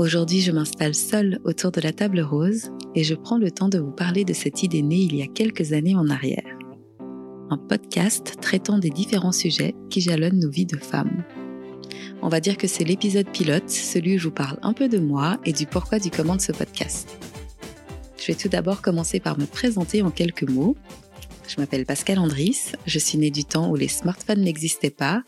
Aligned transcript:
Aujourd'hui, 0.00 0.40
je 0.40 0.50
m'installe 0.50 0.94
seule 0.94 1.40
autour 1.44 1.72
de 1.72 1.80
la 1.82 1.92
table 1.92 2.22
rose 2.22 2.70
et 2.94 3.04
je 3.04 3.14
prends 3.14 3.36
le 3.36 3.50
temps 3.50 3.68
de 3.68 3.78
vous 3.78 3.90
parler 3.90 4.24
de 4.24 4.32
cette 4.32 4.62
idée 4.62 4.80
née 4.80 4.96
il 4.96 5.14
y 5.14 5.20
a 5.20 5.26
quelques 5.26 5.74
années 5.74 5.94
en 5.94 6.08
arrière. 6.08 6.56
Un 7.50 7.58
podcast 7.58 8.36
traitant 8.40 8.78
des 8.78 8.88
différents 8.88 9.30
sujets 9.30 9.74
qui 9.90 10.00
jalonnent 10.00 10.40
nos 10.40 10.48
vies 10.48 10.64
de 10.64 10.78
femmes. 10.78 11.22
On 12.22 12.30
va 12.30 12.40
dire 12.40 12.56
que 12.56 12.66
c'est 12.66 12.82
l'épisode 12.82 13.28
pilote, 13.28 13.68
celui 13.68 14.14
où 14.16 14.18
je 14.18 14.28
vous 14.28 14.34
parle 14.34 14.58
un 14.62 14.72
peu 14.72 14.88
de 14.88 14.98
moi 14.98 15.38
et 15.44 15.52
du 15.52 15.66
pourquoi 15.66 15.98
du 15.98 16.10
comment 16.10 16.36
de 16.36 16.40
ce 16.40 16.52
podcast. 16.52 17.10
Je 18.16 18.26
vais 18.28 18.36
tout 18.36 18.48
d'abord 18.48 18.80
commencer 18.80 19.20
par 19.20 19.38
me 19.38 19.44
présenter 19.44 20.00
en 20.00 20.10
quelques 20.10 20.48
mots. 20.48 20.76
Je 21.46 21.60
m'appelle 21.60 21.84
Pascal 21.84 22.20
Andris, 22.20 22.72
je 22.86 22.98
suis 22.98 23.18
née 23.18 23.30
du 23.30 23.44
temps 23.44 23.70
où 23.70 23.76
les 23.76 23.88
smartphones 23.88 24.40
n'existaient 24.40 24.88
pas 24.88 25.22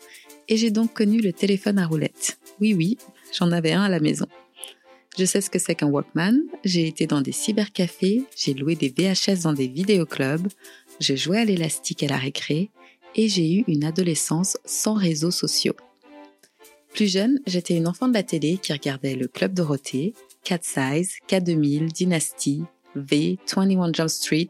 et 0.47 0.57
j'ai 0.57 0.71
donc 0.71 0.93
connu 0.93 1.21
le 1.21 1.31
téléphone 1.31 1.77
à 1.77 1.85
roulette. 1.85 2.39
Oui 2.59 2.73
oui, 2.73 2.97
j'en 3.37 3.51
avais 3.51 3.73
un 3.73 3.83
à 3.83 3.89
la 3.89 3.99
maison. 3.99 4.25
Je 5.17 5.25
sais 5.25 5.41
ce 5.41 5.49
que 5.49 5.59
c'est 5.59 5.75
qu'un 5.75 5.87
Walkman, 5.87 6.41
j'ai 6.63 6.87
été 6.87 7.05
dans 7.05 7.21
des 7.21 7.31
cybercafés, 7.31 8.23
j'ai 8.35 8.53
loué 8.53 8.75
des 8.75 8.89
VHS 8.89 9.43
dans 9.43 9.53
des 9.53 9.67
vidéoclubs, 9.67 10.47
j'ai 10.99 11.17
joué 11.17 11.39
à 11.39 11.45
l'élastique 11.45 12.01
à 12.03 12.07
la 12.07 12.17
récré. 12.17 12.71
Et 13.15 13.29
j'ai 13.29 13.53
eu 13.53 13.63
une 13.67 13.83
adolescence 13.83 14.57
sans 14.65 14.95
réseaux 14.95 15.29
sociaux. 15.29 15.75
Plus 16.95 17.11
jeune, 17.11 17.39
j'étais 17.45 17.77
une 17.77 17.87
enfant 17.87 18.07
de 18.07 18.13
la 18.15 18.23
télé 18.23 18.57
qui 18.57 18.73
regardait 18.73 19.15
le 19.15 19.27
Club 19.27 19.53
Dorothée, 19.53 20.15
Cat 20.43 20.59
Size, 20.63 21.17
K2000, 21.29 21.91
Dynasty, 21.91 22.63
V, 22.95 23.37
21 23.47 23.93
Jump 23.93 24.09
Street, 24.09 24.49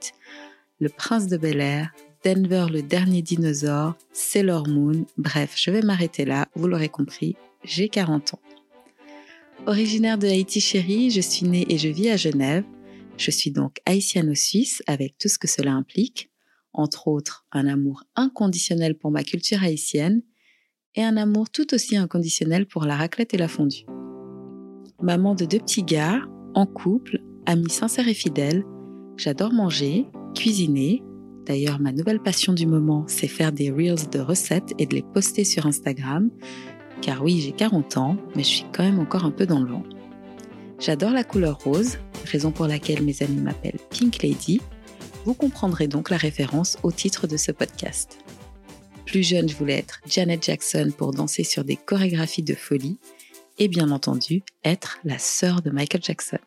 Le 0.80 0.88
Prince 0.88 1.28
de 1.28 1.36
Bel 1.36 1.60
Air, 1.60 1.94
Denver 2.24 2.68
le 2.72 2.82
dernier 2.82 3.22
dinosaure, 3.22 3.96
Sailor 4.14 4.68
Moon, 4.70 5.06
bref, 5.18 5.56
je 5.58 5.72
vais 5.72 5.82
m'arrêter 5.82 6.24
là, 6.24 6.48
vous 6.56 6.68
l'aurez 6.70 6.88
compris, 6.88 7.36
j'ai 7.66 7.90
40 7.90 8.36
ans. 8.36 8.40
Originaire 9.66 10.18
de 10.18 10.28
Haïti 10.28 10.60
chérie, 10.60 11.10
je 11.10 11.22
suis 11.22 11.48
née 11.48 11.66
et 11.70 11.78
je 11.78 11.88
vis 11.88 12.10
à 12.10 12.18
Genève. 12.18 12.66
Je 13.16 13.32
suis 13.32 13.50
donc 13.50 13.78
haïtiano-suisse 13.86 14.84
avec 14.88 15.18
tout 15.18 15.30
ce 15.30 15.40
que 15.40 15.48
cela 15.48 15.72
implique, 15.72 16.30
entre 16.74 17.08
autres 17.08 17.46
un 17.54 17.66
amour 17.66 18.04
inconditionnel 18.18 18.98
pour 18.98 19.10
ma 19.10 19.24
culture 19.24 19.64
haïtienne 19.64 20.22
et 20.96 21.04
un 21.04 21.16
amour 21.16 21.50
tout 21.50 21.74
aussi 21.74 21.96
inconditionnel 21.96 22.66
pour 22.66 22.84
la 22.84 22.98
raclette 22.98 23.34
et 23.34 23.38
la 23.38 23.48
fondue. 23.48 23.86
Maman 25.02 25.34
de 25.34 25.46
deux 25.46 25.60
petits 25.60 25.84
gars, 25.84 26.20
en 26.56 26.66
couple, 26.66 27.22
amie 27.46 27.70
sincère 27.70 28.10
et 28.10 28.14
fidèle, 28.14 28.66
j'adore 29.16 29.54
manger, 29.54 30.08
cuisiner. 30.36 31.04
D'ailleurs, 31.46 31.80
ma 31.80 31.94
nouvelle 31.94 32.22
passion 32.22 32.52
du 32.52 32.68
moment, 32.68 33.06
c'est 33.08 33.28
faire 33.28 33.54
des 33.54 33.72
reels 33.72 34.10
de 34.12 34.20
recettes 34.20 34.74
et 34.78 34.86
de 34.86 34.96
les 34.96 35.04
poster 35.04 35.46
sur 35.46 35.66
Instagram 35.66 36.32
car 37.04 37.22
oui, 37.22 37.42
j'ai 37.42 37.52
40 37.52 37.98
ans, 37.98 38.18
mais 38.34 38.44
je 38.44 38.48
suis 38.48 38.66
quand 38.72 38.84
même 38.84 39.00
encore 39.00 39.26
un 39.26 39.32
peu 39.32 39.46
dans 39.46 39.60
le 39.60 39.70
vent. 39.70 39.84
J'adore 40.80 41.12
la 41.12 41.26
couleur 41.26 41.60
rose, 41.60 41.98
raison 42.26 42.52
pour 42.52 42.66
laquelle 42.66 43.04
mes 43.04 43.22
amis 43.22 43.42
m'appellent 43.42 43.80
Pink 43.90 44.24
Lady. 44.24 44.62
Vous 45.26 45.34
comprendrez 45.34 45.88
donc 45.88 46.10
la 46.10 46.16
référence 46.16 46.78
au 46.82 46.94
titre 46.94 47.28
de 47.28 47.36
ce 47.36 47.52
podcast. 47.52 48.20
Plus 49.06 49.22
jeune, 49.22 49.50
je 49.50 49.56
voulais 49.56 49.78
être 49.78 50.00
Janet 50.08 50.46
Jackson 50.46 50.92
pour 50.98 51.12
danser 51.12 51.44
sur 51.44 51.66
des 51.66 51.76
chorégraphies 51.76 52.42
de 52.42 52.56
folie 52.56 52.98
et 53.60 53.68
bien 53.68 53.92
entendu 53.92 54.42
être 54.64 55.00
la 55.04 55.20
sœur 55.20 55.62
de 55.62 55.72
Michael 55.72 56.04
Jackson. 56.04 56.40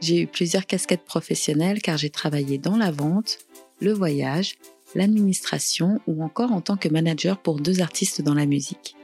J'ai 0.00 0.22
eu 0.22 0.26
plusieurs 0.26 0.64
casquettes 0.64 1.04
professionnelles 1.04 1.82
car 1.82 1.98
j'ai 1.98 2.10
travaillé 2.10 2.56
dans 2.56 2.78
la 2.78 2.90
vente, 2.90 3.38
le 3.80 3.92
voyage, 3.92 4.54
l'administration 4.94 6.00
ou 6.06 6.24
encore 6.24 6.52
en 6.52 6.62
tant 6.62 6.78
que 6.78 6.88
manager 6.88 7.36
pour 7.38 7.60
deux 7.60 7.82
artistes 7.82 8.22
dans 8.22 8.34
la 8.34 8.46
musique. 8.46 8.96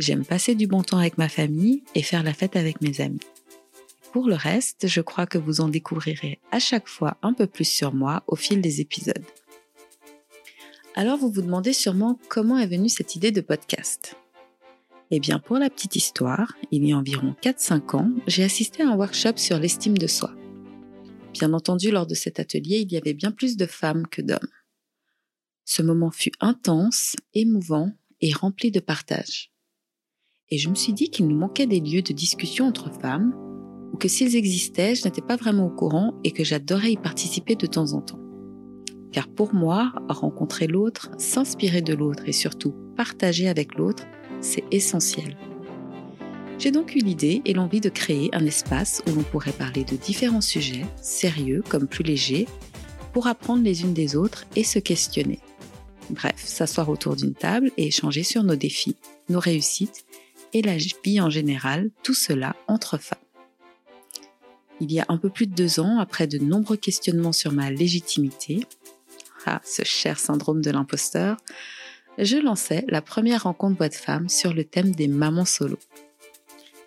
J'aime 0.00 0.24
passer 0.24 0.56
du 0.56 0.66
bon 0.66 0.82
temps 0.82 0.98
avec 0.98 1.18
ma 1.18 1.28
famille 1.28 1.84
et 1.94 2.02
faire 2.02 2.24
la 2.24 2.34
fête 2.34 2.56
avec 2.56 2.80
mes 2.80 3.00
amis. 3.00 3.20
Pour 4.12 4.28
le 4.28 4.34
reste, 4.34 4.88
je 4.88 5.00
crois 5.00 5.26
que 5.26 5.38
vous 5.38 5.60
en 5.60 5.68
découvrirez 5.68 6.40
à 6.50 6.58
chaque 6.58 6.88
fois 6.88 7.16
un 7.22 7.32
peu 7.32 7.46
plus 7.46 7.68
sur 7.68 7.94
moi 7.94 8.24
au 8.26 8.34
fil 8.34 8.60
des 8.60 8.80
épisodes. 8.80 9.24
Alors 10.96 11.16
vous 11.16 11.30
vous 11.30 11.42
demandez 11.42 11.72
sûrement 11.72 12.18
comment 12.28 12.58
est 12.58 12.66
venue 12.66 12.88
cette 12.88 13.14
idée 13.14 13.30
de 13.30 13.40
podcast. 13.40 14.16
Eh 15.10 15.20
bien 15.20 15.38
pour 15.38 15.58
la 15.58 15.70
petite 15.70 15.94
histoire, 15.94 16.56
il 16.72 16.84
y 16.84 16.92
a 16.92 16.96
environ 16.96 17.36
4-5 17.42 17.96
ans, 17.96 18.10
j'ai 18.26 18.42
assisté 18.42 18.82
à 18.82 18.88
un 18.88 18.96
workshop 18.96 19.36
sur 19.36 19.58
l'estime 19.58 19.98
de 19.98 20.08
soi. 20.08 20.34
Bien 21.32 21.52
entendu, 21.52 21.90
lors 21.90 22.06
de 22.06 22.14
cet 22.14 22.40
atelier, 22.40 22.78
il 22.78 22.92
y 22.92 22.96
avait 22.96 23.14
bien 23.14 23.32
plus 23.32 23.56
de 23.56 23.66
femmes 23.66 24.06
que 24.08 24.22
d'hommes. 24.22 24.38
Ce 25.64 25.82
moment 25.82 26.10
fut 26.10 26.32
intense, 26.40 27.16
émouvant 27.32 27.92
et 28.20 28.32
rempli 28.32 28.70
de 28.70 28.80
partage 28.80 29.53
et 30.50 30.58
je 30.58 30.68
me 30.68 30.74
suis 30.74 30.92
dit 30.92 31.10
qu'il 31.10 31.26
nous 31.26 31.36
manquait 31.36 31.66
des 31.66 31.80
lieux 31.80 32.02
de 32.02 32.12
discussion 32.12 32.66
entre 32.66 32.92
femmes, 32.92 33.34
ou 33.92 33.96
que 33.96 34.08
s'ils 34.08 34.36
existaient, 34.36 34.94
je 34.94 35.04
n'étais 35.04 35.22
pas 35.22 35.36
vraiment 35.36 35.66
au 35.66 35.70
courant 35.70 36.14
et 36.24 36.32
que 36.32 36.44
j'adorais 36.44 36.92
y 36.92 36.96
participer 36.96 37.54
de 37.54 37.66
temps 37.66 37.92
en 37.92 38.00
temps. 38.00 38.20
Car 39.12 39.28
pour 39.28 39.54
moi, 39.54 39.92
rencontrer 40.08 40.66
l'autre, 40.66 41.10
s'inspirer 41.18 41.82
de 41.82 41.94
l'autre 41.94 42.24
et 42.26 42.32
surtout 42.32 42.74
partager 42.96 43.48
avec 43.48 43.76
l'autre, 43.76 44.04
c'est 44.40 44.64
essentiel. 44.72 45.36
J'ai 46.58 46.70
donc 46.70 46.94
eu 46.94 46.98
l'idée 46.98 47.40
et 47.44 47.54
l'envie 47.54 47.80
de 47.80 47.88
créer 47.88 48.30
un 48.34 48.44
espace 48.44 49.02
où 49.06 49.14
l'on 49.14 49.22
pourrait 49.22 49.52
parler 49.52 49.84
de 49.84 49.96
différents 49.96 50.40
sujets, 50.40 50.84
sérieux 51.00 51.62
comme 51.68 51.86
plus 51.86 52.04
légers, 52.04 52.46
pour 53.12 53.28
apprendre 53.28 53.62
les 53.62 53.82
unes 53.82 53.94
des 53.94 54.16
autres 54.16 54.44
et 54.56 54.64
se 54.64 54.78
questionner. 54.78 55.40
Bref, 56.10 56.36
s'asseoir 56.44 56.88
autour 56.88 57.16
d'une 57.16 57.34
table 57.34 57.70
et 57.76 57.86
échanger 57.86 58.22
sur 58.22 58.42
nos 58.42 58.56
défis, 58.56 58.96
nos 59.28 59.40
réussites 59.40 60.04
et 60.54 60.62
la 60.62 60.76
vie 60.76 61.20
en 61.20 61.28
général, 61.28 61.90
tout 62.02 62.14
cela 62.14 62.56
entre 62.68 62.96
femmes. 62.96 63.18
Il 64.80 64.90
y 64.90 65.00
a 65.00 65.04
un 65.08 65.18
peu 65.18 65.28
plus 65.28 65.46
de 65.46 65.54
deux 65.54 65.80
ans, 65.80 65.98
après 65.98 66.26
de 66.26 66.38
nombreux 66.38 66.76
questionnements 66.76 67.32
sur 67.32 67.52
ma 67.52 67.70
légitimité, 67.70 68.66
ah, 69.46 69.60
ce 69.64 69.84
cher 69.84 70.18
syndrome 70.18 70.62
de 70.62 70.70
l'imposteur, 70.70 71.36
je 72.18 72.36
lançais 72.36 72.84
la 72.88 73.02
première 73.02 73.42
rencontre 73.42 73.76
boîte 73.76 73.94
femmes 73.94 74.28
sur 74.28 74.54
le 74.54 74.64
thème 74.64 74.94
des 74.94 75.08
mamans 75.08 75.44
solo. 75.44 75.78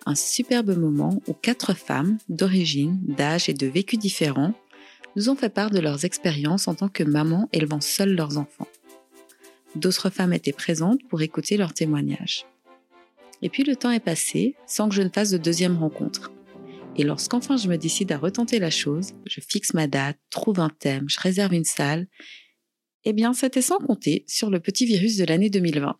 Un 0.05 0.15
superbe 0.15 0.75
moment 0.77 1.21
où 1.27 1.33
quatre 1.33 1.73
femmes, 1.73 2.17
d'origine, 2.29 2.99
d'âge 3.05 3.49
et 3.49 3.53
de 3.53 3.67
vécu 3.67 3.97
différents, 3.97 4.53
nous 5.15 5.29
ont 5.29 5.35
fait 5.35 5.49
part 5.49 5.69
de 5.69 5.79
leurs 5.79 6.05
expériences 6.05 6.67
en 6.67 6.75
tant 6.75 6.87
que 6.87 7.03
mamans 7.03 7.49
élevant 7.51 7.81
seules 7.81 8.15
leurs 8.15 8.37
enfants. 8.37 8.67
D'autres 9.75 10.09
femmes 10.09 10.33
étaient 10.33 10.53
présentes 10.53 11.05
pour 11.09 11.21
écouter 11.21 11.57
leurs 11.57 11.73
témoignages. 11.73 12.45
Et 13.41 13.49
puis 13.49 13.63
le 13.63 13.75
temps 13.75 13.91
est 13.91 13.99
passé 13.99 14.55
sans 14.65 14.89
que 14.89 14.95
je 14.95 15.01
ne 15.01 15.09
fasse 15.09 15.31
de 15.31 15.37
deuxième 15.37 15.77
rencontre. 15.77 16.31
Et 16.95 17.03
lorsqu'enfin 17.03 17.57
je 17.57 17.67
me 17.67 17.77
décide 17.77 18.11
à 18.11 18.17
retenter 18.17 18.59
la 18.59 18.71
chose, 18.71 19.11
je 19.25 19.39
fixe 19.41 19.73
ma 19.73 19.87
date, 19.87 20.17
trouve 20.29 20.59
un 20.59 20.69
thème, 20.69 21.07
je 21.07 21.19
réserve 21.19 21.53
une 21.53 21.63
salle, 21.63 22.07
eh 23.03 23.13
bien 23.13 23.33
c'était 23.33 23.61
sans 23.61 23.77
compter 23.77 24.25
sur 24.27 24.49
le 24.49 24.59
petit 24.59 24.85
virus 24.85 25.17
de 25.17 25.25
l'année 25.25 25.49
2020. 25.49 25.95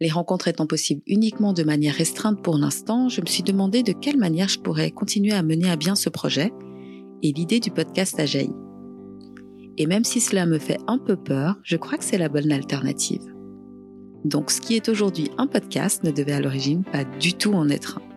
Les 0.00 0.10
rencontres 0.10 0.48
étant 0.48 0.66
possibles 0.66 1.02
uniquement 1.06 1.52
de 1.52 1.62
manière 1.62 1.94
restreinte 1.94 2.42
pour 2.42 2.56
l'instant, 2.56 3.08
je 3.08 3.20
me 3.20 3.26
suis 3.26 3.44
demandé 3.44 3.84
de 3.84 3.92
quelle 3.92 4.16
manière 4.16 4.48
je 4.48 4.58
pourrais 4.58 4.90
continuer 4.90 5.32
à 5.32 5.44
mener 5.44 5.70
à 5.70 5.76
bien 5.76 5.94
ce 5.94 6.08
projet, 6.08 6.50
et 7.22 7.32
l'idée 7.32 7.60
du 7.60 7.70
podcast 7.70 8.18
a 8.18 8.26
jailli. 8.26 8.50
Et 9.78 9.86
même 9.86 10.04
si 10.04 10.20
cela 10.20 10.44
me 10.44 10.58
fait 10.58 10.78
un 10.88 10.98
peu 10.98 11.16
peur, 11.16 11.60
je 11.62 11.76
crois 11.76 11.98
que 11.98 12.04
c'est 12.04 12.18
la 12.18 12.28
bonne 12.28 12.50
alternative. 12.50 13.31
Donc 14.24 14.50
ce 14.50 14.60
qui 14.60 14.76
est 14.76 14.88
aujourd'hui 14.88 15.30
un 15.38 15.46
podcast 15.46 16.04
ne 16.04 16.10
devait 16.10 16.32
à 16.32 16.40
l'origine 16.40 16.84
pas 16.84 17.04
du 17.04 17.34
tout 17.34 17.54
en 17.54 17.68
être 17.68 17.98
un. 17.98 18.12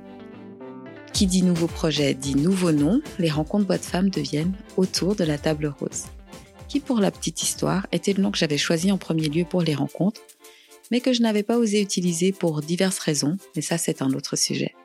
Qui 1.14 1.28
dit 1.28 1.44
nouveau 1.44 1.68
projet 1.68 2.14
dit 2.14 2.36
nouveau 2.36 2.72
nom, 2.72 3.02
les 3.20 3.30
rencontres 3.30 3.66
boîte 3.66 3.86
femmes 3.86 4.10
deviennent 4.10 4.54
autour 4.78 5.16
de 5.16 5.24
la 5.24 5.38
table 5.38 5.74
rose. 5.80 6.06
Qui, 6.68 6.80
pour 6.80 7.00
la 7.00 7.10
petite 7.10 7.42
histoire, 7.42 7.88
était 7.92 8.12
le 8.12 8.22
nom 8.22 8.32
que 8.32 8.38
j'avais 8.38 8.58
choisi 8.58 8.92
en 8.92 8.98
premier 8.98 9.30
lieu 9.30 9.46
pour 9.46 9.62
les 9.62 9.76
rencontres, 9.76 10.22
mais 10.92 11.00
que 11.00 11.14
je 11.14 11.22
n'avais 11.22 11.44
pas 11.44 11.58
osé 11.58 11.82
utiliser 11.82 12.34
pour 12.34 12.62
diverses 12.62 13.00
raisons, 13.00 13.38
mais 13.56 13.62
ça 13.62 13.78
c'est 13.78 14.02
un 14.02 14.12
autre 14.12 14.36
sujet. 14.36 14.76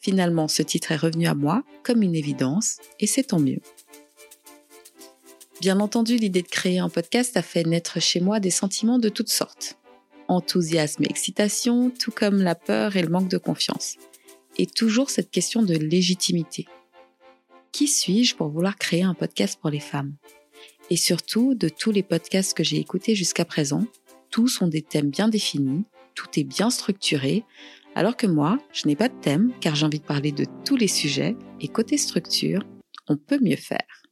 Finalement, 0.00 0.48
ce 0.48 0.62
titre 0.62 0.92
est 0.92 0.96
revenu 0.96 1.26
à 1.26 1.34
moi 1.34 1.62
comme 1.82 2.02
une 2.02 2.14
évidence, 2.14 2.78
et 2.98 3.06
c'est 3.06 3.24
tant 3.24 3.40
mieux. 3.40 3.60
Bien 5.60 5.80
entendu, 5.80 6.16
l'idée 6.16 6.42
de 6.42 6.48
créer 6.48 6.78
un 6.78 6.88
podcast 6.88 7.36
a 7.36 7.42
fait 7.42 7.64
naître 7.64 8.00
chez 8.00 8.20
moi 8.20 8.40
des 8.40 8.50
sentiments 8.50 8.98
de 8.98 9.08
toutes 9.08 9.30
sortes. 9.30 9.76
Enthousiasme 10.28 11.04
et 11.04 11.10
excitation, 11.10 11.90
tout 11.90 12.10
comme 12.10 12.42
la 12.42 12.54
peur 12.54 12.96
et 12.96 13.02
le 13.02 13.08
manque 13.08 13.28
de 13.28 13.38
confiance 13.38 13.96
et 14.58 14.66
toujours 14.66 15.10
cette 15.10 15.30
question 15.30 15.62
de 15.62 15.74
légitimité. 15.74 16.66
Qui 17.72 17.88
suis-je 17.88 18.36
pour 18.36 18.48
vouloir 18.48 18.76
créer 18.76 19.02
un 19.02 19.14
podcast 19.14 19.58
pour 19.60 19.70
les 19.70 19.80
femmes? 19.80 20.14
Et 20.88 20.96
surtout, 20.96 21.54
de 21.54 21.68
tous 21.68 21.90
les 21.90 22.02
podcasts 22.02 22.54
que 22.54 22.64
j'ai 22.64 22.78
écoutés 22.78 23.14
jusqu'à 23.14 23.44
présent, 23.44 23.86
tous 24.30 24.62
ont 24.62 24.68
des 24.68 24.82
thèmes 24.82 25.10
bien 25.10 25.28
définis, 25.28 25.84
tout 26.14 26.28
est 26.36 26.44
bien 26.44 26.70
structuré, 26.70 27.44
alors 27.94 28.16
que 28.16 28.26
moi, 28.26 28.58
je 28.72 28.86
n'ai 28.86 28.96
pas 28.96 29.08
de 29.08 29.20
thème 29.20 29.52
car 29.60 29.74
j'ai 29.74 29.86
envie 29.86 30.00
de 30.00 30.04
parler 30.04 30.32
de 30.32 30.46
tous 30.64 30.76
les 30.76 30.88
sujets 30.88 31.36
et 31.60 31.68
côté 31.68 31.96
structure, 31.98 32.62
on 33.08 33.16
peut 33.16 33.38
mieux 33.40 33.56
faire. 33.56 34.02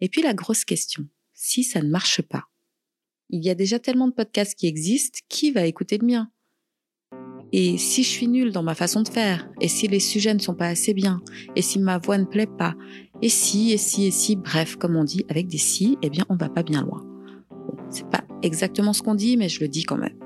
Et 0.00 0.08
puis 0.08 0.22
la 0.22 0.34
grosse 0.34 0.64
question, 0.64 1.06
si 1.32 1.62
ça 1.62 1.80
ne 1.82 1.88
marche 1.88 2.22
pas 2.22 2.44
Il 3.32 3.44
y 3.44 3.50
a 3.50 3.54
déjà 3.54 3.78
tellement 3.78 4.08
de 4.08 4.12
podcasts 4.12 4.56
qui 4.56 4.66
existent, 4.66 5.20
qui 5.28 5.52
va 5.52 5.64
écouter 5.64 5.98
le 5.98 6.06
mien? 6.06 6.30
Et 7.52 7.78
si 7.78 8.02
je 8.02 8.08
suis 8.08 8.26
nulle 8.26 8.50
dans 8.50 8.64
ma 8.64 8.74
façon 8.74 9.02
de 9.02 9.08
faire, 9.08 9.48
et 9.60 9.68
si 9.68 9.86
les 9.86 10.00
sujets 10.00 10.34
ne 10.34 10.40
sont 10.40 10.54
pas 10.54 10.66
assez 10.66 10.94
bien, 10.94 11.20
et 11.54 11.62
si 11.62 11.78
ma 11.78 11.98
voix 11.98 12.18
ne 12.18 12.24
plaît 12.24 12.48
pas, 12.48 12.74
et 13.22 13.28
si, 13.28 13.70
et 13.70 13.76
si, 13.76 14.06
et 14.06 14.10
si, 14.10 14.34
bref, 14.34 14.74
comme 14.74 14.96
on 14.96 15.04
dit, 15.04 15.24
avec 15.28 15.46
des 15.46 15.58
si, 15.58 15.96
eh 16.02 16.10
bien, 16.10 16.24
on 16.28 16.34
va 16.34 16.48
pas 16.48 16.64
bien 16.64 16.82
loin. 16.82 17.06
Bon, 17.50 17.76
c'est 17.88 18.08
pas 18.08 18.24
exactement 18.42 18.92
ce 18.92 19.02
qu'on 19.02 19.14
dit, 19.14 19.36
mais 19.36 19.48
je 19.48 19.60
le 19.60 19.68
dis 19.68 19.84
quand 19.84 19.98
même. 19.98 20.18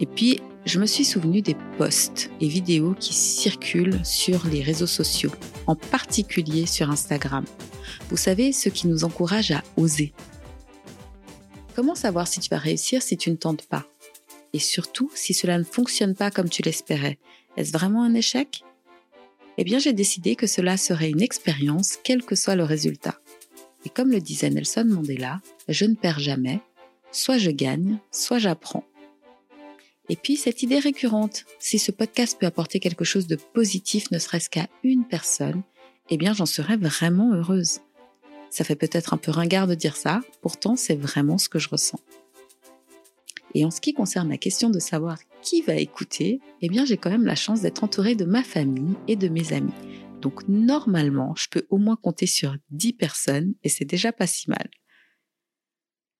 Et 0.00 0.06
puis, 0.06 0.40
je 0.66 0.80
me 0.80 0.86
suis 0.86 1.04
souvenu 1.04 1.42
des 1.42 1.56
posts 1.78 2.30
et 2.40 2.48
vidéos 2.48 2.94
qui 2.98 3.14
circulent 3.14 4.04
sur 4.04 4.46
les 4.48 4.62
réseaux 4.62 4.88
sociaux, 4.88 5.32
en 5.68 5.76
particulier 5.76 6.66
sur 6.66 6.90
Instagram. 6.90 7.44
Vous 8.08 8.16
savez, 8.16 8.50
ceux 8.50 8.70
qui 8.70 8.88
nous 8.88 9.04
encouragent 9.04 9.52
à 9.52 9.62
oser. 9.76 10.12
Comment 11.80 11.94
savoir 11.94 12.28
si 12.28 12.40
tu 12.40 12.50
vas 12.50 12.58
réussir 12.58 13.00
si 13.00 13.16
tu 13.16 13.30
ne 13.30 13.36
tentes 13.36 13.62
pas? 13.64 13.86
Et 14.52 14.58
surtout, 14.58 15.10
si 15.14 15.32
cela 15.32 15.56
ne 15.56 15.64
fonctionne 15.64 16.14
pas 16.14 16.30
comme 16.30 16.50
tu 16.50 16.60
l'espérais, 16.60 17.18
est-ce 17.56 17.72
vraiment 17.72 18.02
un 18.02 18.12
échec? 18.12 18.64
Eh 19.56 19.64
bien, 19.64 19.78
j'ai 19.78 19.94
décidé 19.94 20.36
que 20.36 20.46
cela 20.46 20.76
serait 20.76 21.08
une 21.08 21.22
expérience, 21.22 21.96
quel 22.04 22.22
que 22.22 22.34
soit 22.34 22.54
le 22.54 22.64
résultat. 22.64 23.18
Et 23.86 23.88
comme 23.88 24.10
le 24.10 24.20
disait 24.20 24.50
Nelson 24.50 24.84
Mandela, 24.86 25.40
je 25.68 25.86
ne 25.86 25.94
perds 25.94 26.20
jamais, 26.20 26.60
soit 27.12 27.38
je 27.38 27.50
gagne, 27.50 27.98
soit 28.10 28.38
j'apprends. 28.38 28.84
Et 30.10 30.16
puis 30.16 30.36
cette 30.36 30.62
idée 30.62 30.80
récurrente, 30.80 31.46
si 31.58 31.78
ce 31.78 31.92
podcast 31.92 32.36
peut 32.38 32.44
apporter 32.44 32.78
quelque 32.78 33.06
chose 33.06 33.26
de 33.26 33.36
positif, 33.36 34.10
ne 34.10 34.18
serait-ce 34.18 34.50
qu'à 34.50 34.68
une 34.84 35.06
personne, 35.06 35.62
eh 36.10 36.18
bien 36.18 36.34
j'en 36.34 36.44
serais 36.44 36.76
vraiment 36.76 37.32
heureuse. 37.32 37.80
Ça 38.50 38.64
fait 38.64 38.76
peut-être 38.76 39.14
un 39.14 39.16
peu 39.16 39.30
ringard 39.30 39.66
de 39.66 39.74
dire 39.74 39.96
ça, 39.96 40.20
pourtant 40.42 40.76
c'est 40.76 40.96
vraiment 40.96 41.38
ce 41.38 41.48
que 41.48 41.58
je 41.58 41.68
ressens. 41.68 42.00
Et 43.54 43.64
en 43.64 43.70
ce 43.70 43.80
qui 43.80 43.94
concerne 43.94 44.28
la 44.28 44.38
question 44.38 44.70
de 44.70 44.78
savoir 44.78 45.18
qui 45.42 45.62
va 45.62 45.74
écouter, 45.74 46.40
eh 46.60 46.68
bien 46.68 46.84
j'ai 46.84 46.96
quand 46.96 47.10
même 47.10 47.26
la 47.26 47.34
chance 47.34 47.62
d'être 47.62 47.84
entourée 47.84 48.14
de 48.14 48.24
ma 48.24 48.42
famille 48.42 48.96
et 49.08 49.16
de 49.16 49.28
mes 49.28 49.52
amis. 49.52 49.72
Donc 50.20 50.46
normalement, 50.48 51.34
je 51.36 51.48
peux 51.48 51.66
au 51.70 51.78
moins 51.78 51.96
compter 51.96 52.26
sur 52.26 52.56
10 52.70 52.92
personnes 52.92 53.54
et 53.64 53.68
c'est 53.68 53.84
déjà 53.84 54.12
pas 54.12 54.26
si 54.26 54.50
mal. 54.50 54.68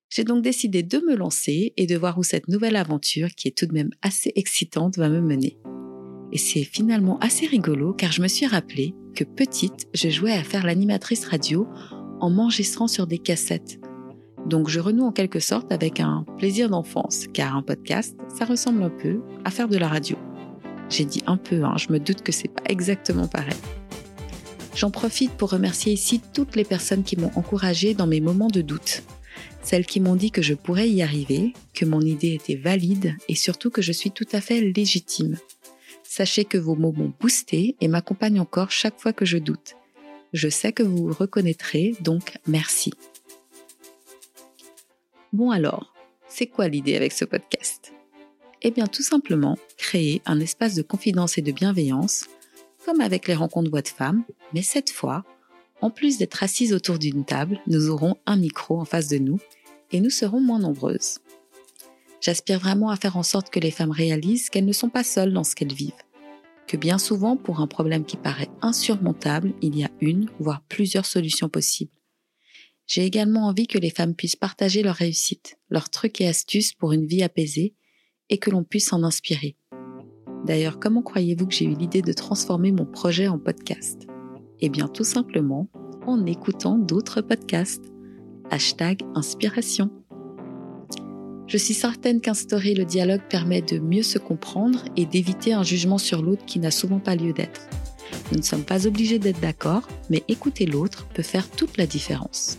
J'ai 0.08 0.24
donc 0.24 0.42
décidé 0.42 0.82
de 0.82 0.98
me 0.98 1.14
lancer 1.14 1.72
et 1.76 1.86
de 1.86 1.96
voir 1.96 2.18
où 2.18 2.24
cette 2.24 2.48
nouvelle 2.48 2.74
aventure, 2.74 3.28
qui 3.36 3.46
est 3.46 3.56
tout 3.56 3.66
de 3.66 3.74
même 3.74 3.90
assez 4.02 4.32
excitante, 4.34 4.96
va 4.96 5.08
me 5.08 5.20
mener. 5.20 5.56
Et 6.32 6.38
c'est 6.38 6.64
finalement 6.64 7.18
assez 7.18 7.46
rigolo 7.46 7.92
car 7.92 8.10
je 8.10 8.22
me 8.22 8.28
suis 8.28 8.46
rappelé 8.46 8.94
que 9.14 9.24
petite, 9.24 9.88
je 9.94 10.08
jouais 10.08 10.32
à 10.32 10.42
faire 10.42 10.66
l'animatrice 10.66 11.26
radio 11.26 11.68
en 12.20 12.30
m'enregistrant 12.30 12.88
sur 12.88 13.06
des 13.06 13.18
cassettes. 13.18 13.80
Donc 14.46 14.68
je 14.68 14.80
renoue 14.80 15.04
en 15.04 15.12
quelque 15.12 15.40
sorte 15.40 15.70
avec 15.72 16.00
un 16.00 16.24
plaisir 16.38 16.70
d'enfance, 16.70 17.26
car 17.32 17.56
un 17.56 17.62
podcast, 17.62 18.16
ça 18.28 18.44
ressemble 18.44 18.82
un 18.82 18.90
peu 18.90 19.20
à 19.44 19.50
faire 19.50 19.68
de 19.68 19.76
la 19.76 19.88
radio. 19.88 20.16
J'ai 20.88 21.04
dit 21.04 21.22
un 21.26 21.36
peu, 21.36 21.64
hein, 21.64 21.76
je 21.76 21.92
me 21.92 21.98
doute 21.98 22.22
que 22.22 22.32
c'est 22.32 22.48
pas 22.48 22.62
exactement 22.68 23.28
pareil. 23.28 23.56
J'en 24.74 24.90
profite 24.90 25.32
pour 25.32 25.50
remercier 25.50 25.92
ici 25.92 26.20
toutes 26.32 26.56
les 26.56 26.64
personnes 26.64 27.04
qui 27.04 27.16
m'ont 27.16 27.32
encouragé 27.36 27.94
dans 27.94 28.06
mes 28.06 28.20
moments 28.20 28.48
de 28.48 28.62
doute. 28.62 29.02
Celles 29.62 29.86
qui 29.86 30.00
m'ont 30.00 30.16
dit 30.16 30.30
que 30.30 30.42
je 30.42 30.54
pourrais 30.54 30.88
y 30.88 31.02
arriver, 31.02 31.52
que 31.74 31.84
mon 31.84 32.00
idée 32.00 32.34
était 32.34 32.56
valide 32.56 33.14
et 33.28 33.34
surtout 33.34 33.70
que 33.70 33.82
je 33.82 33.92
suis 33.92 34.10
tout 34.10 34.26
à 34.32 34.40
fait 34.40 34.60
légitime. 34.60 35.36
Sachez 36.02 36.44
que 36.44 36.58
vos 36.58 36.74
mots 36.74 36.92
m'ont 36.92 37.12
boosté 37.20 37.76
et 37.80 37.88
m'accompagnent 37.88 38.40
encore 38.40 38.70
chaque 38.70 38.98
fois 38.98 39.12
que 39.12 39.24
je 39.24 39.38
doute. 39.38 39.76
Je 40.32 40.48
sais 40.48 40.72
que 40.72 40.84
vous 40.84 41.08
vous 41.08 41.12
reconnaîtrez, 41.12 41.96
donc 42.02 42.38
merci. 42.46 42.92
Bon 45.32 45.50
alors, 45.50 45.92
c'est 46.28 46.46
quoi 46.46 46.68
l'idée 46.68 46.94
avec 46.94 47.12
ce 47.12 47.24
podcast? 47.24 47.92
Eh 48.62 48.70
bien 48.70 48.86
tout 48.86 49.02
simplement 49.02 49.58
créer 49.76 50.22
un 50.26 50.38
espace 50.38 50.76
de 50.76 50.82
confidence 50.82 51.36
et 51.36 51.42
de 51.42 51.50
bienveillance, 51.50 52.26
comme 52.84 53.00
avec 53.00 53.26
les 53.26 53.34
rencontres 53.34 53.70
boîte 53.70 53.88
femmes, 53.88 54.22
mais 54.54 54.62
cette 54.62 54.90
fois, 54.90 55.24
en 55.80 55.90
plus 55.90 56.18
d'être 56.18 56.42
assises 56.44 56.74
autour 56.74 56.98
d'une 56.98 57.24
table, 57.24 57.60
nous 57.66 57.88
aurons 57.88 58.16
un 58.26 58.36
micro 58.36 58.80
en 58.80 58.84
face 58.84 59.08
de 59.08 59.18
nous 59.18 59.40
et 59.90 60.00
nous 60.00 60.10
serons 60.10 60.40
moins 60.40 60.60
nombreuses. 60.60 61.18
J'aspire 62.20 62.60
vraiment 62.60 62.90
à 62.90 62.96
faire 62.96 63.16
en 63.16 63.22
sorte 63.24 63.50
que 63.50 63.60
les 63.60 63.70
femmes 63.70 63.90
réalisent 63.90 64.50
qu'elles 64.50 64.66
ne 64.66 64.72
sont 64.72 64.90
pas 64.90 65.04
seules 65.04 65.32
dans 65.32 65.44
ce 65.44 65.56
qu'elles 65.56 65.72
vivent, 65.72 65.92
que 66.70 66.76
bien 66.76 66.98
souvent 66.98 67.36
pour 67.36 67.60
un 67.60 67.66
problème 67.66 68.04
qui 68.04 68.16
paraît 68.16 68.50
insurmontable, 68.62 69.52
il 69.60 69.76
y 69.76 69.84
a 69.84 69.90
une, 70.00 70.28
voire 70.38 70.62
plusieurs 70.68 71.06
solutions 71.06 71.48
possibles 71.48 71.90
j'ai 72.90 73.04
également 73.04 73.46
envie 73.46 73.68
que 73.68 73.78
les 73.78 73.90
femmes 73.90 74.16
puissent 74.16 74.34
partager 74.34 74.82
leur 74.82 74.96
réussite, 74.96 75.60
leurs 75.68 75.90
trucs 75.90 76.20
et 76.20 76.26
astuces 76.26 76.72
pour 76.72 76.90
une 76.90 77.06
vie 77.06 77.22
apaisée 77.22 77.76
et 78.30 78.38
que 78.38 78.50
l'on 78.50 78.64
puisse 78.64 78.92
en 78.92 79.04
inspirer. 79.04 79.54
D'ailleurs, 80.44 80.80
comment 80.80 81.00
croyez-vous 81.00 81.46
que 81.46 81.54
j'ai 81.54 81.66
eu 81.66 81.74
l'idée 81.74 82.02
de 82.02 82.12
transformer 82.12 82.72
mon 82.72 82.86
projet 82.86 83.28
en 83.28 83.38
podcast? 83.38 84.08
Eh 84.58 84.68
bien, 84.68 84.88
tout 84.88 85.04
simplement 85.04 85.68
en 86.04 86.26
écoutant 86.26 86.78
d'autres 86.78 87.20
podcasts. 87.20 87.92
Hashtag 88.50 89.02
inspiration. 89.14 89.92
Je 91.50 91.56
suis 91.56 91.74
certaine 91.74 92.20
qu'instaurer 92.20 92.74
le 92.74 92.84
dialogue 92.84 93.22
permet 93.28 93.60
de 93.60 93.80
mieux 93.80 94.04
se 94.04 94.18
comprendre 94.18 94.84
et 94.96 95.04
d'éviter 95.04 95.52
un 95.52 95.64
jugement 95.64 95.98
sur 95.98 96.22
l'autre 96.22 96.46
qui 96.46 96.60
n'a 96.60 96.70
souvent 96.70 97.00
pas 97.00 97.16
lieu 97.16 97.32
d'être. 97.32 97.62
Nous 98.30 98.38
ne 98.38 98.44
sommes 98.44 98.62
pas 98.62 98.86
obligés 98.86 99.18
d'être 99.18 99.40
d'accord, 99.40 99.88
mais 100.10 100.22
écouter 100.28 100.64
l'autre 100.64 101.08
peut 101.12 101.24
faire 101.24 101.50
toute 101.50 101.76
la 101.76 101.86
différence. 101.86 102.58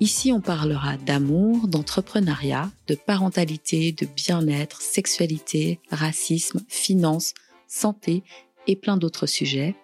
Ici, 0.00 0.30
on 0.30 0.42
parlera 0.42 0.98
d'amour, 0.98 1.68
d'entrepreneuriat, 1.68 2.70
de 2.86 2.96
parentalité, 2.96 3.92
de 3.92 4.04
bien-être, 4.04 4.82
sexualité, 4.82 5.80
racisme, 5.90 6.60
finance, 6.68 7.32
santé 7.66 8.22
et 8.66 8.76
plein 8.76 8.98
d'autres 8.98 9.26
sujets. 9.26 9.74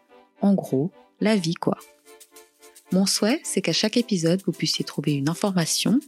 En 0.42 0.52
gros, 0.52 0.90
la 1.22 1.34
vie 1.34 1.54
quoi. 1.54 1.78
Mon 2.92 3.06
souhait, 3.06 3.40
c'est 3.42 3.62
qu'à 3.62 3.72
chaque 3.72 3.96
épisode, 3.96 4.42
vous 4.44 4.52
puissiez 4.52 4.84
trouver 4.84 5.14
une 5.14 5.30
information, 5.30 5.98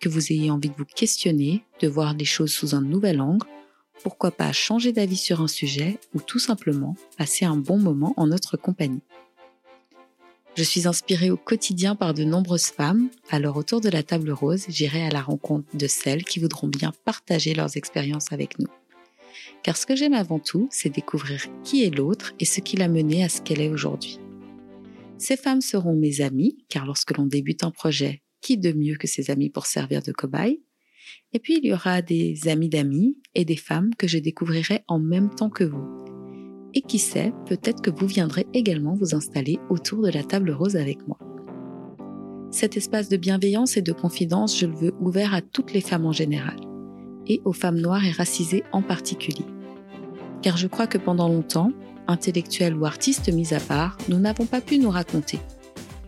que 0.00 0.08
vous 0.08 0.32
ayez 0.32 0.50
envie 0.50 0.70
de 0.70 0.76
vous 0.76 0.84
questionner, 0.84 1.64
de 1.80 1.88
voir 1.88 2.14
les 2.14 2.24
choses 2.24 2.52
sous 2.52 2.74
un 2.74 2.82
nouvel 2.82 3.20
angle, 3.20 3.46
pourquoi 4.02 4.30
pas 4.30 4.52
changer 4.52 4.92
d'avis 4.92 5.16
sur 5.16 5.40
un 5.40 5.48
sujet 5.48 5.98
ou 6.14 6.20
tout 6.20 6.38
simplement 6.38 6.96
passer 7.16 7.44
un 7.44 7.56
bon 7.56 7.78
moment 7.78 8.14
en 8.16 8.26
notre 8.26 8.56
compagnie. 8.56 9.02
Je 10.56 10.64
suis 10.64 10.88
inspirée 10.88 11.30
au 11.30 11.36
quotidien 11.36 11.94
par 11.94 12.14
de 12.14 12.24
nombreuses 12.24 12.66
femmes, 12.66 13.10
alors 13.30 13.56
autour 13.56 13.80
de 13.80 13.88
la 13.88 14.02
table 14.02 14.32
rose, 14.32 14.64
j'irai 14.68 15.04
à 15.04 15.10
la 15.10 15.22
rencontre 15.22 15.68
de 15.76 15.86
celles 15.86 16.24
qui 16.24 16.40
voudront 16.40 16.66
bien 16.66 16.92
partager 17.04 17.54
leurs 17.54 17.76
expériences 17.76 18.32
avec 18.32 18.58
nous. 18.58 18.66
Car 19.62 19.76
ce 19.76 19.86
que 19.86 19.94
j'aime 19.94 20.14
avant 20.14 20.40
tout, 20.40 20.68
c'est 20.72 20.88
découvrir 20.88 21.46
qui 21.62 21.84
est 21.84 21.94
l'autre 21.94 22.32
et 22.40 22.44
ce 22.44 22.60
qui 22.60 22.76
l'a 22.76 22.88
menée 22.88 23.22
à 23.22 23.28
ce 23.28 23.40
qu'elle 23.40 23.60
est 23.60 23.68
aujourd'hui. 23.68 24.18
Ces 25.16 25.36
femmes 25.36 25.60
seront 25.60 25.94
mes 25.94 26.20
amies, 26.20 26.58
car 26.68 26.86
lorsque 26.86 27.16
l'on 27.16 27.26
débute 27.26 27.62
un 27.62 27.70
projet, 27.70 28.22
qui 28.40 28.56
de 28.56 28.72
mieux 28.72 28.96
que 28.96 29.06
ses 29.06 29.30
amis 29.30 29.50
pour 29.50 29.66
servir 29.66 30.02
de 30.02 30.12
cobaye 30.12 30.60
Et 31.32 31.38
puis 31.38 31.58
il 31.58 31.66
y 31.66 31.72
aura 31.72 32.02
des 32.02 32.48
amis 32.48 32.68
d'amis 32.68 33.18
et 33.34 33.44
des 33.44 33.56
femmes 33.56 33.94
que 33.96 34.08
je 34.08 34.18
découvrirai 34.18 34.84
en 34.88 34.98
même 34.98 35.34
temps 35.34 35.50
que 35.50 35.64
vous, 35.64 35.84
et 36.74 36.82
qui 36.82 36.98
sait, 36.98 37.32
peut-être 37.46 37.82
que 37.82 37.90
vous 37.90 38.06
viendrez 38.06 38.46
également 38.54 38.94
vous 38.94 39.14
installer 39.14 39.58
autour 39.70 40.02
de 40.02 40.10
la 40.10 40.22
table 40.22 40.50
rose 40.50 40.76
avec 40.76 41.06
moi. 41.06 41.18
Cet 42.50 42.76
espace 42.76 43.08
de 43.08 43.16
bienveillance 43.16 43.76
et 43.76 43.82
de 43.82 43.92
confidence, 43.92 44.58
je 44.58 44.66
le 44.66 44.74
veux 44.74 44.94
ouvert 45.00 45.34
à 45.34 45.42
toutes 45.42 45.72
les 45.72 45.80
femmes 45.80 46.06
en 46.06 46.12
général, 46.12 46.56
et 47.26 47.40
aux 47.44 47.52
femmes 47.52 47.78
noires 47.78 48.04
et 48.04 48.10
racisées 48.10 48.64
en 48.72 48.82
particulier. 48.82 49.44
Car 50.42 50.56
je 50.56 50.66
crois 50.66 50.86
que 50.86 50.98
pendant 50.98 51.28
longtemps, 51.28 51.72
intellectuels 52.06 52.74
ou 52.74 52.86
artistes 52.86 53.32
mis 53.32 53.52
à 53.52 53.60
part, 53.60 53.98
nous 54.08 54.18
n'avons 54.18 54.46
pas 54.46 54.60
pu 54.60 54.78
nous 54.78 54.90
raconter. 54.90 55.38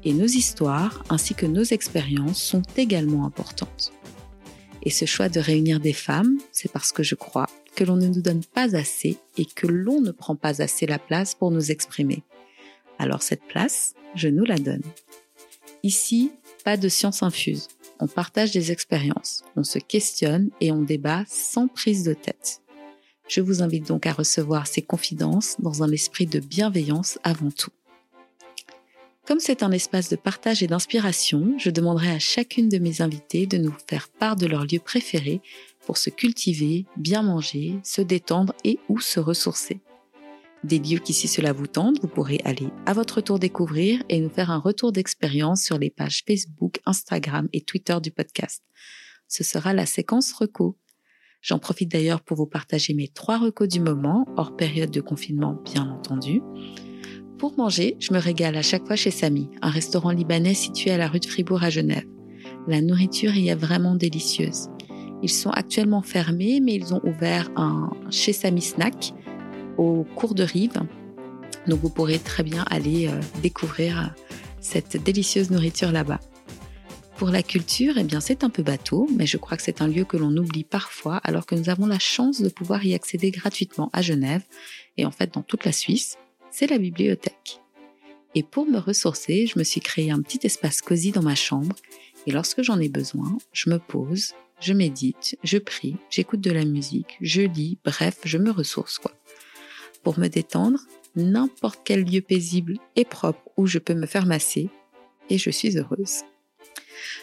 Et 0.05 0.13
nos 0.13 0.27
histoires 0.27 1.05
ainsi 1.11 1.35
que 1.35 1.47
nos 1.47 1.63
expériences 1.63 2.43
sont 2.43 2.63
également 2.77 3.27
importantes. 3.27 3.93
Et 4.83 4.91
ce 4.91 5.05
choix 5.05 5.29
de 5.29 5.41
réunir 5.41 5.79
des 5.79 5.93
femmes, 5.93 6.39
c'est 6.53 6.73
parce 6.73 6.93
que 6.93 7.03
je 7.03 7.15
crois 7.15 7.47
que 7.77 7.85
l'on 7.85 7.97
ne 7.97 8.09
nous 8.09 8.23
donne 8.23 8.45
pas 8.45 8.75
assez 8.77 9.19
et 9.37 9.45
que 9.45 9.67
l'on 9.67 10.01
ne 10.01 10.11
prend 10.11 10.37
pas 10.37 10.63
assez 10.63 10.87
la 10.87 10.99
place 10.99 11.35
pour 11.35 11.51
nous 11.51 11.71
exprimer. 11.71 12.23
Alors 12.99 13.23
cette 13.23 13.45
place, 13.45 13.95
je 14.15 14.29
nous 14.29 14.45
la 14.45 14.59
donne. 14.59 14.83
Ici, 15.83 16.33
pas 16.65 16.77
de 16.77 16.89
science 16.89 17.23
infuse. 17.23 17.69
On 18.01 18.07
partage 18.07 18.53
des 18.53 18.73
expériences, 18.73 19.43
on 19.57 19.65
se 19.65 19.79
questionne 19.79 20.51
et 20.61 20.73
on 20.73 20.83
débat 20.83 21.25
sans 21.29 21.69
prise 21.69 22.03
de 22.05 22.15
tête. 22.15 22.63
Je 23.29 23.41
vous 23.43 23.63
invite 23.63 23.87
donc 23.87 24.07
à 24.07 24.13
recevoir 24.13 24.67
ces 24.67 24.83
confidences 24.83 25.57
dans 25.61 25.83
un 25.83 25.93
esprit 25.93 26.27
de 26.27 26.41
bienveillance 26.41 27.19
avant 27.23 27.51
tout. 27.51 27.71
Comme 29.31 29.39
c'est 29.39 29.63
un 29.63 29.71
espace 29.71 30.09
de 30.09 30.17
partage 30.17 30.61
et 30.65 30.67
d'inspiration, 30.67 31.55
je 31.57 31.71
demanderai 31.71 32.11
à 32.11 32.19
chacune 32.19 32.69
de 32.69 32.79
mes 32.79 33.01
invitées 33.01 33.47
de 33.47 33.59
nous 33.59 33.73
faire 33.89 34.09
part 34.09 34.35
de 34.35 34.45
leur 34.45 34.65
lieu 34.65 34.81
préféré 34.81 35.41
pour 35.87 35.99
se 35.99 36.11
cultiver, 36.11 36.85
bien 36.97 37.23
manger, 37.23 37.79
se 37.85 38.03
détendre 38.03 38.55
et 38.65 38.81
ou 38.89 38.99
se 38.99 39.21
ressourcer. 39.21 39.79
Des 40.65 40.81
lieux 40.81 40.99
qui, 40.99 41.13
si 41.13 41.29
cela 41.29 41.53
vous 41.53 41.69
tente, 41.69 42.01
vous 42.03 42.09
pourrez 42.09 42.41
aller 42.45 42.71
à 42.87 42.93
votre 42.93 43.21
tour 43.21 43.39
découvrir 43.39 44.03
et 44.09 44.19
nous 44.19 44.31
faire 44.31 44.51
un 44.51 44.59
retour 44.59 44.91
d'expérience 44.91 45.63
sur 45.63 45.79
les 45.79 45.91
pages 45.91 46.25
Facebook, 46.27 46.81
Instagram 46.85 47.49
et 47.53 47.61
Twitter 47.61 47.99
du 48.03 48.11
podcast. 48.11 48.65
Ce 49.29 49.45
sera 49.45 49.75
la 49.75 49.87
séquence 49.87 50.33
reco. 50.33 50.77
J'en 51.41 51.61
profite 51.61 51.93
d'ailleurs 51.93 52.23
pour 52.23 52.37
vous 52.37 52.47
partager 52.47 52.95
mes 52.95 53.07
trois 53.07 53.39
recos 53.39 53.69
du 53.69 53.79
moment, 53.79 54.27
hors 54.37 54.57
période 54.57 54.91
de 54.91 55.01
confinement 55.01 55.55
bien 55.65 55.89
entendu. 55.89 56.43
Pour 57.41 57.57
manger, 57.57 57.97
je 58.01 58.13
me 58.13 58.19
régale 58.19 58.55
à 58.55 58.61
chaque 58.61 58.87
fois 58.87 58.97
chez 58.97 59.11
Samy, 59.11 59.49
un 59.63 59.71
restaurant 59.71 60.11
libanais 60.11 60.53
situé 60.53 60.91
à 60.91 60.99
la 60.99 61.09
rue 61.09 61.21
de 61.21 61.25
Fribourg 61.27 61.65
à 61.65 61.71
Genève. 61.71 62.05
La 62.69 62.83
nourriture 62.83 63.35
y 63.35 63.49
est 63.49 63.55
vraiment 63.55 63.95
délicieuse. 63.95 64.69
Ils 65.23 65.31
sont 65.31 65.49
actuellement 65.49 66.03
fermés, 66.03 66.61
mais 66.61 66.75
ils 66.75 66.93
ont 66.93 67.01
ouvert 67.03 67.51
un 67.57 67.93
chez 68.11 68.35
Samy 68.35 68.61
Snack 68.61 69.15
au 69.79 70.05
cours 70.17 70.35
de 70.35 70.43
rive. 70.43 70.83
Donc 71.67 71.81
vous 71.81 71.89
pourrez 71.89 72.19
très 72.19 72.43
bien 72.43 72.63
aller 72.69 73.09
euh, 73.09 73.19
découvrir 73.41 74.15
cette 74.61 75.03
délicieuse 75.03 75.51
nourriture 75.51 75.93
là-bas. 75.93 76.21
Pour 77.17 77.31
la 77.31 77.43
culture, 77.43 77.95
eh 77.97 78.05
bien, 78.05 78.21
c'est 78.21 78.45
un 78.45 78.51
peu 78.51 78.63
bateau, 78.63 79.09
mais 79.17 79.25
je 79.25 79.39
crois 79.39 79.57
que 79.57 79.63
c'est 79.63 79.81
un 79.81 79.89
lieu 79.89 80.05
que 80.05 80.19
l'on 80.19 80.37
oublie 80.37 80.65
parfois 80.65 81.17
alors 81.25 81.47
que 81.47 81.55
nous 81.55 81.71
avons 81.71 81.87
la 81.87 81.99
chance 81.99 82.43
de 82.43 82.51
pouvoir 82.51 82.85
y 82.85 82.93
accéder 82.93 83.31
gratuitement 83.31 83.89
à 83.95 84.03
Genève 84.03 84.43
et 84.99 85.07
en 85.07 85.11
fait 85.11 85.33
dans 85.33 85.43
toute 85.43 85.65
la 85.65 85.73
Suisse. 85.73 86.19
C'est 86.51 86.67
la 86.67 86.79
bibliothèque. 86.79 87.61
Et 88.35 88.43
pour 88.43 88.67
me 88.67 88.79
ressourcer, 88.79 89.47
je 89.47 89.59
me 89.59 89.65
suis 89.65 89.81
créé 89.81 90.11
un 90.11 90.21
petit 90.21 90.41
espace 90.45 90.83
cosy 90.83 91.11
dans 91.13 91.23
ma 91.23 91.35
chambre 91.35 91.75
et 92.27 92.33
lorsque 92.33 92.63
j'en 92.63 92.79
ai 92.79 92.89
besoin, 92.89 93.39
je 93.53 93.71
me 93.71 93.79
pose, 93.79 94.35
je 94.61 94.73
médite, 94.73 95.37
je 95.43 95.59
prie, 95.59 95.97
j'écoute 96.11 96.41
de 96.41 96.51
la 96.51 96.65
musique, 96.65 97.17
je 97.21 97.43
lis, 97.43 97.79
bref, 97.85 98.19
je 98.25 98.39
me 98.39 98.51
ressource 98.51 98.99
quoi. 98.99 99.13
Pour 100.03 100.19
me 100.19 100.29
détendre, 100.29 100.81
n'importe 101.17 101.81
quel 101.85 102.05
lieu 102.05 102.21
paisible 102.21 102.79
et 102.97 103.05
propre 103.05 103.51
où 103.57 103.67
je 103.67 103.79
peux 103.79 103.95
me 103.95 104.07
faire 104.07 104.27
masser 104.27 104.69
et 105.29 105.39
je 105.39 105.51
suis 105.51 105.79
heureuse. 105.79 106.23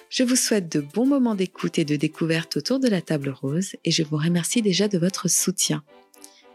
Je 0.10 0.24
vous 0.24 0.36
souhaite 0.36 0.72
de 0.72 0.80
bons 0.80 1.06
moments 1.06 1.36
d'écoute 1.36 1.80
et 1.80 1.86
de 1.86 1.96
découverte 1.96 2.58
autour 2.58 2.80
de 2.80 2.88
la 2.88 3.02
table 3.02 3.30
rose 3.30 3.76
et 3.84 3.92
je 3.92 4.04
vous 4.04 4.18
remercie 4.18 4.62
déjà 4.62 4.88
de 4.88 4.98
votre 4.98 5.28
soutien. 5.30 5.84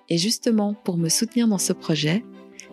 Et 0.08 0.18
justement, 0.18 0.74
pour 0.74 0.98
me 0.98 1.08
soutenir 1.08 1.48
dans 1.48 1.58
ce 1.58 1.72
projet, 1.72 2.24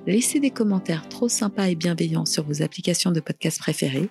laissez 0.09 0.39
des 0.39 0.49
commentaires 0.49 1.07
trop 1.07 1.29
sympas 1.29 1.69
et 1.69 1.75
bienveillants 1.75 2.25
sur 2.25 2.43
vos 2.43 2.63
applications 2.63 3.11
de 3.11 3.19
podcast 3.19 3.59
préférées. 3.59 4.09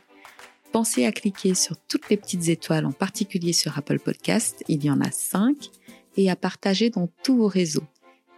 Pensez 0.71 1.05
à 1.05 1.13
cliquer 1.13 1.55
sur 1.55 1.77
toutes 1.77 2.09
les 2.09 2.17
petites 2.17 2.49
étoiles, 2.49 2.87
en 2.87 2.93
particulier 2.93 3.53
sur 3.53 3.77
Apple 3.77 3.99
Podcast, 3.99 4.63
il 4.69 4.85
y 4.85 4.91
en 4.91 5.01
a 5.01 5.11
5, 5.11 5.71
et 6.17 6.31
à 6.31 6.37
partager 6.37 6.91
dans 6.91 7.09
tous 7.25 7.37
vos 7.37 7.49
réseaux. 7.49 7.87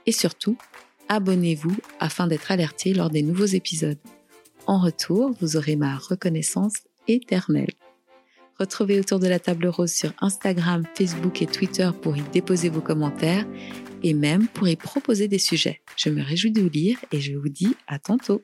Et 0.07 0.12
surtout, 0.12 0.57
abonnez-vous 1.09 1.76
afin 1.99 2.26
d'être 2.26 2.50
alerté 2.50 2.95
lors 2.95 3.11
des 3.11 3.23
nouveaux 3.23 3.45
épisodes. 3.45 3.99
En 4.67 4.81
retour, 4.81 5.33
vous 5.40 5.57
aurez 5.57 5.76
ma 5.76 5.97
reconnaissance 5.97 6.75
éternelle. 7.09 7.73
Retrouvez 8.59 9.00
autour 9.00 9.19
de 9.19 9.26
la 9.26 9.38
table 9.38 9.67
rose 9.67 9.93
sur 9.93 10.12
Instagram, 10.21 10.85
Facebook 10.95 11.43
et 11.43 11.47
Twitter 11.47 11.90
pour 12.00 12.17
y 12.17 12.23
déposer 12.33 12.69
vos 12.69 12.83
commentaires 12.83 13.47
et 14.02 14.14
même 14.14 14.49
pour 14.49 14.69
y 14.69 14.76
proposer 14.76 15.28
des 15.28 15.38
sujets. 15.38 15.80
Je 15.97 16.11
me 16.11 16.23
réjouis 16.23 16.52
de 16.52 16.61
vous 16.61 16.69
lire 16.69 16.99
et 17.12 17.21
je 17.21 17.37
vous 17.37 17.49
dis 17.49 17.76
à 17.87 17.99
tantôt. 17.99 18.42